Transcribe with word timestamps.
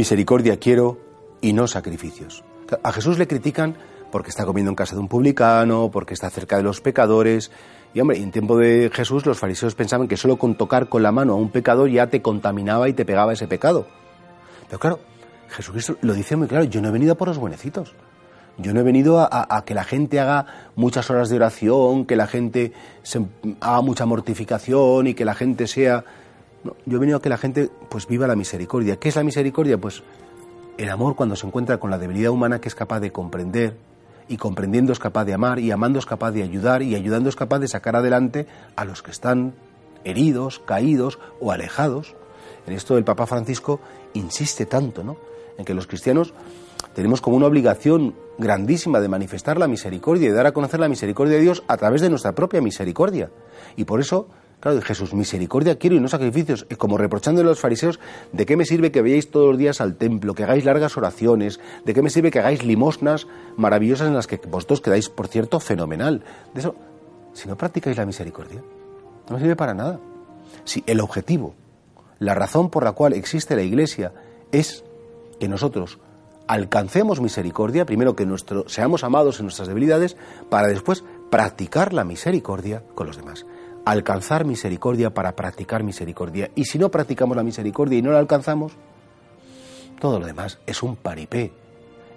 Misericordia 0.00 0.56
quiero 0.56 0.96
y 1.42 1.52
no 1.52 1.66
sacrificios. 1.66 2.42
A 2.82 2.90
Jesús 2.90 3.18
le 3.18 3.28
critican 3.28 3.76
porque 4.10 4.30
está 4.30 4.46
comiendo 4.46 4.70
en 4.70 4.74
casa 4.74 4.94
de 4.94 5.02
un 5.02 5.08
publicano, 5.08 5.90
porque 5.92 6.14
está 6.14 6.30
cerca 6.30 6.56
de 6.56 6.62
los 6.62 6.80
pecadores. 6.80 7.50
Y 7.92 8.00
hombre, 8.00 8.16
en 8.16 8.30
tiempo 8.30 8.56
de 8.56 8.90
Jesús 8.94 9.26
los 9.26 9.38
fariseos 9.38 9.74
pensaban 9.74 10.08
que 10.08 10.16
solo 10.16 10.38
con 10.38 10.54
tocar 10.54 10.88
con 10.88 11.02
la 11.02 11.12
mano 11.12 11.34
a 11.34 11.36
un 11.36 11.50
pecador 11.50 11.90
ya 11.90 12.06
te 12.06 12.22
contaminaba 12.22 12.88
y 12.88 12.94
te 12.94 13.04
pegaba 13.04 13.34
ese 13.34 13.46
pecado. 13.46 13.88
Pero 14.68 14.78
claro, 14.78 15.00
Jesucristo 15.50 15.98
lo 16.00 16.14
dice 16.14 16.34
muy 16.34 16.48
claro, 16.48 16.64
yo 16.64 16.80
no 16.80 16.88
he 16.88 16.92
venido 16.92 17.14
por 17.14 17.28
los 17.28 17.36
buenecitos. 17.36 17.94
Yo 18.56 18.72
no 18.72 18.80
he 18.80 18.82
venido 18.82 19.20
a, 19.20 19.64
que 19.66 19.74
la 19.74 19.84
gente 19.84 20.18
haga 20.18 20.46
muchas 20.76 21.10
horas 21.10 21.28
de 21.28 21.36
oración, 21.36 22.06
que 22.06 22.16
la 22.16 22.26
gente 22.26 22.72
haga 23.60 23.82
mucha 23.82 24.06
mortificación 24.06 25.08
y 25.08 25.12
que 25.14 25.26
la 25.26 25.34
gente 25.34 25.66
sea 25.66 26.06
yo 26.64 26.96
he 26.96 27.00
venido 27.00 27.18
a 27.18 27.22
que 27.22 27.28
la 27.28 27.38
gente 27.38 27.70
pues 27.88 28.06
viva 28.06 28.26
la 28.26 28.36
misericordia. 28.36 28.96
¿Qué 28.96 29.08
es 29.08 29.16
la 29.16 29.24
misericordia? 29.24 29.78
Pues 29.78 30.02
el 30.78 30.88
amor 30.90 31.16
cuando 31.16 31.36
se 31.36 31.46
encuentra 31.46 31.78
con 31.78 31.90
la 31.90 31.98
debilidad 31.98 32.30
humana 32.30 32.60
que 32.60 32.68
es 32.68 32.74
capaz 32.74 33.00
de 33.00 33.12
comprender 33.12 33.76
y 34.28 34.36
comprendiendo 34.36 34.92
es 34.92 34.98
capaz 34.98 35.24
de 35.24 35.34
amar 35.34 35.58
y 35.58 35.70
amando 35.70 35.98
es 35.98 36.06
capaz 36.06 36.30
de 36.32 36.42
ayudar 36.42 36.82
y 36.82 36.94
ayudando 36.94 37.28
es 37.28 37.36
capaz 37.36 37.58
de 37.58 37.68
sacar 37.68 37.96
adelante 37.96 38.46
a 38.76 38.84
los 38.84 39.02
que 39.02 39.10
están 39.10 39.54
heridos, 40.04 40.60
caídos 40.60 41.18
o 41.40 41.52
alejados. 41.52 42.14
En 42.66 42.74
esto 42.74 42.96
el 42.96 43.04
Papa 43.04 43.26
Francisco 43.26 43.80
insiste 44.14 44.66
tanto, 44.66 45.02
¿no? 45.02 45.16
En 45.58 45.64
que 45.64 45.74
los 45.74 45.86
cristianos 45.86 46.32
tenemos 46.94 47.20
como 47.20 47.36
una 47.36 47.46
obligación 47.46 48.14
grandísima 48.38 49.00
de 49.00 49.08
manifestar 49.08 49.58
la 49.58 49.68
misericordia 49.68 50.28
y 50.28 50.32
dar 50.32 50.46
a 50.46 50.52
conocer 50.52 50.80
la 50.80 50.88
misericordia 50.88 51.36
de 51.36 51.42
Dios 51.42 51.62
a 51.68 51.76
través 51.76 52.00
de 52.00 52.10
nuestra 52.10 52.32
propia 52.32 52.60
misericordia. 52.60 53.30
Y 53.76 53.84
por 53.84 54.00
eso 54.00 54.28
Claro, 54.60 54.82
Jesús, 54.82 55.14
misericordia 55.14 55.78
quiero 55.78 55.96
y 55.96 56.00
no 56.00 56.08
sacrificios. 56.08 56.66
Como 56.76 56.98
reprochándole 56.98 57.48
a 57.48 57.50
los 57.50 57.60
fariseos, 57.60 57.98
¿de 58.32 58.44
qué 58.44 58.58
me 58.58 58.66
sirve 58.66 58.92
que 58.92 59.00
veáis 59.00 59.30
todos 59.30 59.48
los 59.48 59.58
días 59.58 59.80
al 59.80 59.96
templo, 59.96 60.34
que 60.34 60.44
hagáis 60.44 60.66
largas 60.66 60.98
oraciones? 60.98 61.60
¿De 61.86 61.94
qué 61.94 62.02
me 62.02 62.10
sirve 62.10 62.30
que 62.30 62.40
hagáis 62.40 62.62
limosnas 62.62 63.26
maravillosas 63.56 64.08
en 64.08 64.14
las 64.14 64.26
que 64.26 64.36
vosotros 64.36 64.82
quedáis, 64.82 65.08
por 65.08 65.28
cierto, 65.28 65.60
fenomenal? 65.60 66.22
De 66.52 66.60
eso, 66.60 66.74
si 67.32 67.48
no 67.48 67.56
practicáis 67.56 67.96
la 67.96 68.04
misericordia, 68.04 68.62
no 69.28 69.34
me 69.34 69.40
sirve 69.40 69.56
para 69.56 69.72
nada. 69.72 69.98
Si 70.64 70.84
el 70.86 71.00
objetivo, 71.00 71.54
la 72.18 72.34
razón 72.34 72.68
por 72.68 72.84
la 72.84 72.92
cual 72.92 73.14
existe 73.14 73.56
la 73.56 73.62
Iglesia 73.62 74.12
es 74.52 74.84
que 75.38 75.48
nosotros 75.48 75.98
alcancemos 76.46 77.22
misericordia, 77.22 77.86
primero 77.86 78.14
que 78.14 78.26
nuestro, 78.26 78.68
seamos 78.68 79.04
amados 79.04 79.38
en 79.38 79.46
nuestras 79.46 79.68
debilidades, 79.68 80.18
para 80.50 80.68
después 80.68 81.02
practicar 81.30 81.94
la 81.94 82.04
misericordia 82.04 82.82
con 82.94 83.06
los 83.06 83.16
demás 83.16 83.46
alcanzar 83.90 84.44
misericordia 84.44 85.10
para 85.10 85.34
practicar 85.34 85.82
misericordia. 85.82 86.50
Y 86.54 86.64
si 86.64 86.78
no 86.78 86.90
practicamos 86.90 87.36
la 87.36 87.42
misericordia 87.42 87.98
y 87.98 88.02
no 88.02 88.12
la 88.12 88.18
alcanzamos, 88.18 88.72
todo 90.00 90.18
lo 90.18 90.26
demás 90.26 90.58
es 90.66 90.82
un 90.82 90.96
paripé. 90.96 91.52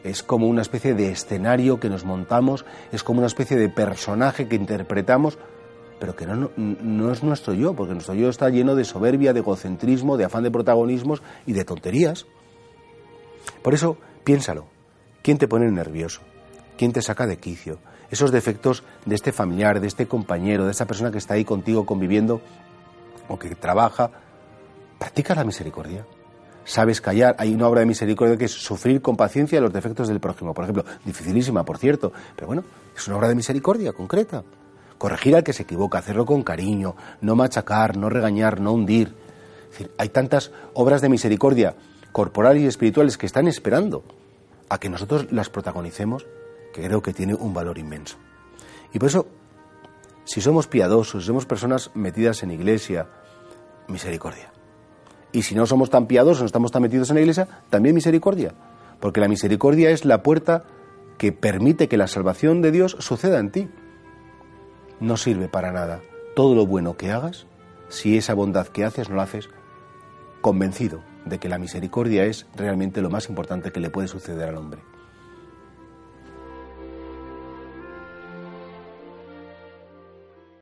Es 0.03 0.21
como 0.21 0.47
una 0.47 0.61
especie 0.61 0.93
de 0.93 1.11
escenario 1.11 1.79
que 1.79 1.89
nos 1.89 2.03
montamos, 2.03 2.65
es 2.91 3.03
como 3.03 3.19
una 3.19 3.27
especie 3.27 3.57
de 3.57 3.69
personaje 3.69 4.47
que 4.47 4.55
interpretamos, 4.55 5.37
pero 5.99 6.15
que 6.15 6.25
no, 6.25 6.51
no, 6.57 7.11
es 7.11 7.23
nuestro 7.23 7.53
yo, 7.53 7.73
porque 7.73 7.93
nuestro 7.93 8.13
yo 8.13 8.27
está 8.29 8.49
lleno 8.49 8.75
de 8.75 8.83
soberbia, 8.83 9.31
de 9.31 9.39
egocentrismo, 9.39 10.17
de 10.17 10.25
afán 10.25 10.43
de 10.43 10.51
protagonismos 10.51 11.21
y 11.45 11.53
de 11.53 11.63
tonterías. 11.63 12.25
Por 13.61 13.73
eso, 13.73 13.97
piénsalo. 14.25 14.65
¿Quién 15.21 15.37
te 15.37 15.47
pone 15.47 15.71
nervioso? 15.71 16.21
¿Quién 16.77 16.91
te 16.91 17.01
saca 17.01 17.27
de 17.27 17.37
quicio? 17.37 17.79
esos 18.13 18.31
defectos 18.31 18.83
de 19.05 19.15
este 19.15 19.31
familiar, 19.31 19.79
de 19.79 19.87
este 19.87 20.07
compañero, 20.07 20.65
de 20.65 20.71
esa 20.71 20.85
persona 20.85 21.11
que 21.11 21.17
está 21.17 21.33
ahí 21.33 21.43
contigo 21.43 21.83
conviviendo 21.83 22.41
o 23.27 23.39
que 23.39 23.55
trabaja, 23.55 24.11
practica 24.99 25.33
la 25.33 25.43
misericordia. 25.43 26.05
Sabes 26.63 27.01
callar. 27.01 27.35
Hay 27.39 27.53
una 27.53 27.67
obra 27.67 27.79
de 27.79 27.87
misericordia 27.87 28.37
que 28.37 28.45
es 28.45 28.51
sufrir 28.51 29.01
con 29.01 29.17
paciencia 29.17 29.59
los 29.59 29.73
defectos 29.73 30.07
del 30.07 30.19
prójimo. 30.19 30.53
Por 30.53 30.63
ejemplo, 30.63 30.85
dificilísima, 31.03 31.65
por 31.65 31.79
cierto, 31.79 32.13
pero 32.35 32.47
bueno, 32.47 32.63
es 32.95 33.07
una 33.07 33.17
obra 33.17 33.29
de 33.29 33.35
misericordia 33.35 33.93
concreta. 33.93 34.43
Corregir 34.99 35.35
al 35.35 35.43
que 35.43 35.51
se 35.51 35.63
equivoca, 35.63 35.97
hacerlo 35.97 36.25
con 36.25 36.43
cariño, 36.43 36.95
no 37.21 37.35
machacar, 37.35 37.97
no 37.97 38.09
regañar, 38.09 38.61
no 38.61 38.73
hundir. 38.73 39.15
Hay 39.97 40.09
tantas 40.09 40.51
obras 40.75 41.01
de 41.01 41.09
misericordia 41.09 41.75
corporales 42.11 42.61
y 42.61 42.67
espirituales 42.67 43.17
que 43.17 43.25
están 43.25 43.47
esperando 43.47 44.03
a 44.69 44.77
que 44.77 44.87
nosotros 44.87 45.31
las 45.31 45.49
protagonicemos 45.49 46.27
que 46.73 46.83
creo 46.83 47.01
que 47.01 47.13
tiene 47.13 47.35
un 47.35 47.53
valor 47.53 47.77
inmenso. 47.77 48.17
Y 48.91 48.99
por 48.99 49.07
eso, 49.07 49.27
si 50.25 50.41
somos 50.41 50.67
piadosos, 50.67 51.23
si 51.23 51.27
somos 51.27 51.45
personas 51.45 51.91
metidas 51.93 52.43
en 52.43 52.51
iglesia, 52.51 53.07
misericordia. 53.87 54.51
Y 55.31 55.43
si 55.43 55.55
no 55.55 55.65
somos 55.65 55.89
tan 55.89 56.07
piadosos, 56.07 56.41
no 56.41 56.45
estamos 56.45 56.71
tan 56.71 56.81
metidos 56.81 57.09
en 57.09 57.15
la 57.15 57.21
iglesia, 57.21 57.47
también 57.69 57.95
misericordia. 57.95 58.53
Porque 58.99 59.21
la 59.21 59.27
misericordia 59.27 59.89
es 59.89 60.05
la 60.05 60.21
puerta 60.23 60.65
que 61.17 61.31
permite 61.31 61.87
que 61.87 61.97
la 61.97 62.07
salvación 62.07 62.61
de 62.61 62.71
Dios 62.71 62.97
suceda 62.99 63.39
en 63.39 63.51
ti. 63.51 63.69
No 64.99 65.17
sirve 65.17 65.47
para 65.47 65.71
nada 65.71 66.01
todo 66.35 66.55
lo 66.55 66.65
bueno 66.65 66.97
que 66.97 67.11
hagas 67.11 67.47
si 67.89 68.17
esa 68.17 68.33
bondad 68.33 68.67
que 68.67 68.85
haces 68.85 69.09
no 69.09 69.15
la 69.15 69.23
haces 69.23 69.49
convencido 70.41 71.01
de 71.25 71.39
que 71.39 71.49
la 71.49 71.59
misericordia 71.59 72.25
es 72.25 72.47
realmente 72.55 73.01
lo 73.01 73.09
más 73.09 73.29
importante 73.29 73.71
que 73.71 73.79
le 73.79 73.89
puede 73.89 74.07
suceder 74.07 74.49
al 74.49 74.57
hombre. 74.57 74.81